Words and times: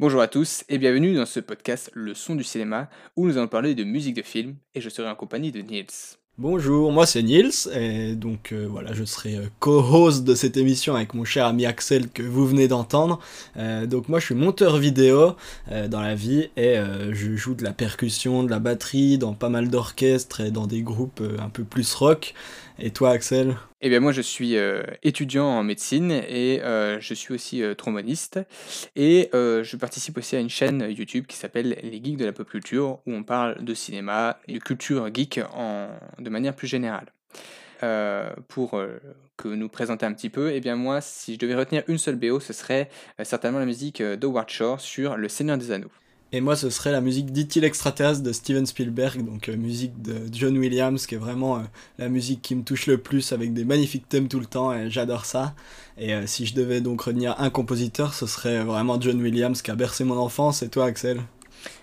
Bonjour 0.00 0.20
à 0.20 0.28
tous 0.28 0.62
et 0.68 0.78
bienvenue 0.78 1.16
dans 1.16 1.26
ce 1.26 1.40
podcast 1.40 1.90
Le 1.92 2.14
son 2.14 2.36
du 2.36 2.44
cinéma 2.44 2.88
où 3.16 3.26
nous 3.26 3.36
allons 3.36 3.48
parler 3.48 3.74
de 3.74 3.82
musique 3.82 4.14
de 4.14 4.22
film 4.22 4.54
et 4.76 4.80
je 4.80 4.88
serai 4.90 5.10
en 5.10 5.16
compagnie 5.16 5.50
de 5.50 5.60
Niels. 5.60 5.86
Bonjour, 6.40 6.92
moi 6.92 7.04
c'est 7.04 7.24
Niels 7.24 7.50
et 7.74 8.14
donc 8.14 8.52
euh, 8.52 8.68
voilà, 8.70 8.92
je 8.92 9.02
serai 9.02 9.34
euh, 9.34 9.48
co-host 9.58 10.22
de 10.22 10.36
cette 10.36 10.56
émission 10.56 10.94
avec 10.94 11.14
mon 11.14 11.24
cher 11.24 11.46
ami 11.46 11.66
Axel 11.66 12.08
que 12.10 12.22
vous 12.22 12.46
venez 12.46 12.68
d'entendre. 12.68 13.18
Euh, 13.56 13.86
donc 13.86 14.08
moi 14.08 14.20
je 14.20 14.26
suis 14.26 14.36
monteur 14.36 14.76
vidéo 14.76 15.34
dans 15.88 16.00
la 16.00 16.14
vie 16.14 16.48
et 16.56 16.76
je 17.10 17.34
joue 17.34 17.54
de 17.54 17.64
la 17.64 17.72
percussion, 17.72 18.44
de 18.44 18.50
la 18.50 18.60
batterie 18.60 19.18
dans 19.18 19.34
pas 19.34 19.48
mal 19.48 19.68
d'orchestres 19.68 20.42
et 20.42 20.52
dans 20.52 20.68
des 20.68 20.82
groupes 20.82 21.24
un 21.40 21.48
peu 21.48 21.64
plus 21.64 21.92
rock. 21.94 22.34
Et 22.80 22.90
toi 22.90 23.10
Axel 23.10 23.56
eh 23.80 23.88
bien 23.88 24.00
moi 24.00 24.10
je 24.10 24.22
suis 24.22 24.56
étudiant 25.04 25.46
en 25.46 25.62
médecine 25.62 26.10
et 26.10 26.60
je 26.62 27.14
suis 27.14 27.32
aussi 27.32 27.62
tromboniste 27.76 28.40
et 28.96 29.30
je 29.32 29.76
participe 29.76 30.18
aussi 30.18 30.34
à 30.34 30.40
une 30.40 30.48
chaîne 30.48 30.84
YouTube 30.88 31.26
qui 31.26 31.36
s'appelle 31.36 31.78
Les 31.82 32.00
Geeks 32.02 32.16
de 32.16 32.24
la 32.24 32.32
Pop 32.32 32.48
Culture 32.48 32.98
où 33.06 33.12
on 33.12 33.22
parle 33.22 33.64
de 33.64 33.74
cinéma 33.74 34.38
et 34.48 34.54
de 34.54 34.58
culture 34.58 35.08
geek 35.14 35.40
de 36.18 36.30
manière 36.30 36.56
plus 36.56 36.66
générale. 36.66 37.06
pour 38.48 38.80
que 39.36 39.48
nous 39.48 39.68
présenter 39.68 40.04
un 40.06 40.12
petit 40.12 40.30
peu, 40.30 40.52
eh 40.52 40.60
bien 40.60 40.74
moi 40.74 41.00
si 41.00 41.34
je 41.34 41.38
devais 41.38 41.54
retenir 41.54 41.84
une 41.86 41.98
seule 41.98 42.16
BO 42.16 42.40
ce 42.40 42.52
serait 42.52 42.90
certainement 43.22 43.60
la 43.60 43.66
musique 43.66 44.02
d'Howard 44.02 44.50
Shore 44.50 44.80
sur 44.80 45.16
Le 45.16 45.28
Seigneur 45.28 45.56
des 45.56 45.70
Anneaux. 45.70 45.92
Et 46.30 46.42
moi, 46.42 46.56
ce 46.56 46.68
serait 46.68 46.92
la 46.92 47.00
musique 47.00 47.32
d'Itil 47.32 47.64
Extraterrestre 47.64 48.22
de 48.22 48.32
Steven 48.32 48.66
Spielberg, 48.66 49.24
donc 49.24 49.48
euh, 49.48 49.56
musique 49.56 50.02
de 50.02 50.14
John 50.30 50.58
Williams, 50.58 51.06
qui 51.06 51.14
est 51.14 51.18
vraiment 51.18 51.56
euh, 51.56 51.62
la 51.98 52.10
musique 52.10 52.42
qui 52.42 52.54
me 52.54 52.62
touche 52.62 52.86
le 52.86 52.98
plus, 52.98 53.32
avec 53.32 53.54
des 53.54 53.64
magnifiques 53.64 54.06
thèmes 54.10 54.28
tout 54.28 54.38
le 54.38 54.44
temps, 54.44 54.74
et 54.74 54.90
j'adore 54.90 55.24
ça. 55.24 55.54
Et 55.96 56.12
euh, 56.12 56.26
si 56.26 56.44
je 56.44 56.54
devais 56.54 56.82
donc 56.82 57.00
retenir 57.00 57.34
un 57.38 57.48
compositeur, 57.48 58.12
ce 58.12 58.26
serait 58.26 58.62
vraiment 58.62 59.00
John 59.00 59.22
Williams, 59.22 59.62
qui 59.62 59.70
a 59.70 59.74
bercé 59.74 60.04
mon 60.04 60.18
enfance. 60.18 60.62
Et 60.62 60.68
toi, 60.68 60.84
Axel? 60.84 61.22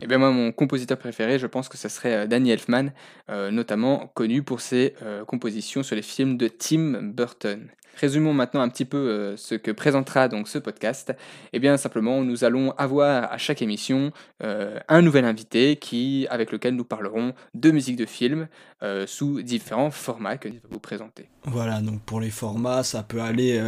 Eh 0.00 0.06
bien 0.06 0.18
moi, 0.18 0.30
mon 0.30 0.52
compositeur 0.52 0.98
préféré, 0.98 1.38
je 1.38 1.46
pense 1.46 1.68
que 1.68 1.76
ce 1.76 1.88
serait 1.88 2.28
Danny 2.28 2.50
Elfman, 2.50 2.90
notamment 3.28 4.10
connu 4.14 4.42
pour 4.42 4.60
ses 4.60 4.94
compositions 5.26 5.82
sur 5.82 5.96
les 5.96 6.02
films 6.02 6.36
de 6.36 6.48
Tim 6.48 7.02
Burton. 7.02 7.68
Résumons 8.00 8.32
maintenant 8.32 8.60
un 8.60 8.68
petit 8.68 8.84
peu 8.84 8.96
euh, 8.96 9.36
ce 9.36 9.56
que 9.56 9.72
présentera 9.72 10.28
donc 10.28 10.46
ce 10.46 10.58
podcast. 10.58 11.12
Eh 11.52 11.58
bien 11.58 11.76
simplement, 11.76 12.22
nous 12.22 12.44
allons 12.44 12.70
avoir 12.78 13.32
à 13.32 13.38
chaque 13.38 13.60
émission 13.60 14.12
euh, 14.44 14.78
un 14.88 15.02
nouvel 15.02 15.24
invité 15.24 15.74
qui, 15.76 16.26
avec 16.30 16.52
lequel 16.52 16.76
nous 16.76 16.84
parlerons 16.84 17.34
de 17.54 17.70
musique 17.72 17.96
de 17.96 18.06
film 18.06 18.46
euh, 18.84 19.04
sous 19.08 19.42
différents 19.42 19.90
formats 19.90 20.36
que 20.36 20.48
nous 20.48 20.54
allons 20.54 20.74
vous 20.74 20.78
présenter. 20.78 21.28
Voilà, 21.42 21.80
donc 21.80 22.00
pour 22.02 22.20
les 22.20 22.30
formats, 22.30 22.84
ça 22.84 23.02
peut 23.02 23.20
aller 23.20 23.60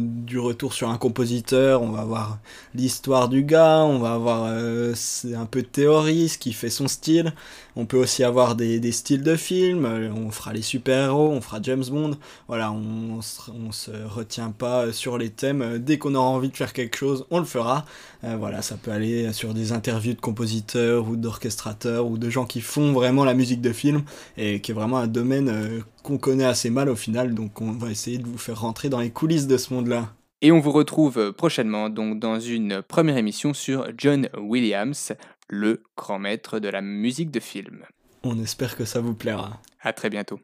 du 0.00 0.38
retour 0.38 0.72
sur 0.72 0.88
un 0.90 0.96
compositeur, 0.96 1.82
on 1.82 1.90
va 1.90 2.04
voir 2.04 2.38
l'histoire 2.74 3.28
du 3.28 3.42
gars, 3.42 3.80
on 3.80 3.98
va 3.98 4.12
avoir 4.12 4.44
un 4.44 5.46
peu 5.46 5.62
de 5.74 6.26
ce 6.28 6.38
qui 6.38 6.52
fait 6.52 6.70
son 6.70 6.88
style. 6.88 7.32
On 7.76 7.84
peut 7.84 7.98
aussi 7.98 8.24
avoir 8.24 8.54
des, 8.54 8.92
styles 8.92 9.22
de 9.22 9.36
films, 9.36 9.84
on 9.84 10.30
fera 10.30 10.52
les 10.52 10.62
super-héros, 10.62 11.30
on 11.30 11.40
fera 11.40 11.60
James 11.62 11.84
Bond. 11.90 12.16
Voilà, 12.48 12.72
on, 12.72 13.18
on 13.18 13.72
se 13.72 13.90
retient 13.90 14.50
pas 14.50 14.92
sur 14.92 15.18
les 15.18 15.30
thèmes. 15.30 15.78
Dès 15.78 15.98
qu'on 15.98 16.14
aura 16.14 16.28
envie 16.28 16.48
de 16.48 16.56
faire 16.56 16.72
quelque 16.72 16.96
chose, 16.96 17.26
on 17.30 17.38
le 17.38 17.44
fera. 17.44 17.84
Euh, 18.24 18.36
voilà, 18.36 18.62
ça 18.62 18.76
peut 18.76 18.90
aller 18.90 19.32
sur 19.32 19.54
des 19.54 19.72
interviews 19.72 20.14
de 20.14 20.20
compositeurs 20.20 21.08
ou 21.08 21.16
d'orchestrateurs 21.16 22.06
ou 22.06 22.18
de 22.18 22.30
gens 22.30 22.46
qui 22.46 22.60
font 22.60 22.92
vraiment 22.92 23.24
la 23.24 23.34
musique 23.34 23.60
de 23.60 23.72
film 23.72 24.02
et 24.36 24.60
qui 24.60 24.72
est 24.72 24.74
vraiment 24.74 24.98
un 24.98 25.06
domaine 25.06 25.48
euh, 25.48 25.80
qu'on 26.02 26.18
connaît 26.18 26.44
assez 26.44 26.70
mal 26.70 26.88
au 26.88 26.96
final. 26.96 27.34
Donc 27.34 27.60
on 27.60 27.72
va 27.72 27.90
essayer 27.90 28.18
de 28.18 28.26
vous 28.26 28.38
faire 28.38 28.60
rentrer 28.60 28.88
dans 28.88 29.00
les 29.00 29.10
coulisses 29.10 29.46
de 29.46 29.56
ce 29.56 29.74
monde-là. 29.74 30.12
Et 30.42 30.52
on 30.52 30.60
vous 30.60 30.72
retrouve 30.72 31.32
prochainement 31.32 31.88
donc 31.88 32.18
dans 32.18 32.38
une 32.38 32.82
première 32.82 33.16
émission 33.16 33.54
sur 33.54 33.86
John 33.96 34.28
Williams, 34.38 35.14
le 35.48 35.82
grand 35.96 36.18
maître 36.18 36.58
de 36.58 36.68
la 36.68 36.80
musique 36.80 37.30
de 37.30 37.40
film. 37.40 37.84
On 38.22 38.40
espère 38.42 38.76
que 38.76 38.84
ça 38.84 39.00
vous 39.00 39.14
plaira. 39.14 39.60
À 39.80 39.92
très 39.92 40.10
bientôt. 40.10 40.40